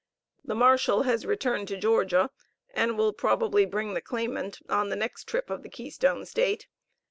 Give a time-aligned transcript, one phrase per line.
[0.43, 2.31] The Marshal has returned to Georgia,
[2.73, 6.65] and will probably bring the claimant on the next trip of the Keystone State.